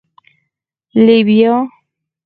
[0.95, 1.53] 🫘 لبیا